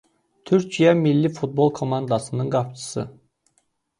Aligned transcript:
Türkiyə 0.51 0.93
milli 1.01 1.31
futbol 1.35 1.69
komandasının 1.81 2.49
qapıçısı. 2.57 3.07